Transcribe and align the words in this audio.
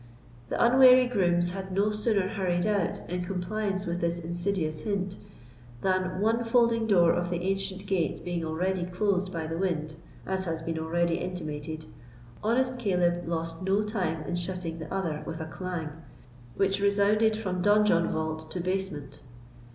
The 0.49 0.59
unwary 0.59 1.05
grooms 1.05 1.51
had 1.51 1.71
no 1.71 1.91
sooner 1.91 2.29
hurried 2.29 2.65
out, 2.65 3.07
in 3.07 3.21
compliance 3.23 3.85
with 3.85 4.01
this 4.01 4.17
insidious 4.17 4.79
hint, 4.79 5.17
than, 5.83 6.19
one 6.19 6.43
folding 6.43 6.87
door 6.87 7.13
of 7.13 7.29
the 7.29 7.43
ancient 7.43 7.85
gate 7.85 8.19
being 8.25 8.43
already 8.43 8.83
closed 8.87 9.31
by 9.31 9.45
the 9.45 9.59
wind, 9.59 9.93
as 10.25 10.45
has 10.45 10.63
been 10.63 10.79
already 10.79 11.17
intimated, 11.19 11.85
honest 12.43 12.79
Caleb 12.79 13.27
lost 13.27 13.61
no 13.61 13.83
time 13.83 14.23
in 14.23 14.33
shutting 14.35 14.79
the 14.79 14.91
other 14.91 15.21
with 15.27 15.39
a 15.39 15.45
clang, 15.45 15.89
which 16.55 16.79
resounded 16.81 17.37
from 17.37 17.61
donjon 17.61 18.07
vault 18.09 18.49
to 18.49 18.59
battlement. 18.59 19.19